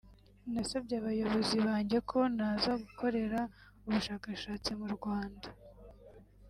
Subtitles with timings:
[0.53, 3.39] nasabye abayobozi banjye ko naza gukorera
[3.85, 5.47] ubushakashatsi mu Rwanda